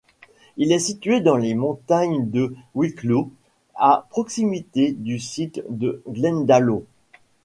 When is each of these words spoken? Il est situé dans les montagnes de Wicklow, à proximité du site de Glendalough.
Il 0.57 0.71
est 0.71 0.79
situé 0.79 1.21
dans 1.21 1.35
les 1.37 1.53
montagnes 1.53 2.27
de 2.31 2.55
Wicklow, 2.73 3.29
à 3.75 4.07
proximité 4.09 4.93
du 4.93 5.19
site 5.19 5.61
de 5.69 6.01
Glendalough. 6.09 6.85